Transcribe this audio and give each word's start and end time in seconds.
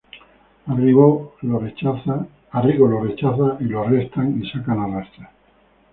Arrigo 0.65 1.35
lo 1.43 1.59
rechaza 1.59 2.25
y 3.59 3.63
lo 3.65 3.81
arrestan 3.83 4.41
y 4.43 4.49
sacan 4.49 4.79
a 4.79 4.87
rastras. 4.87 5.29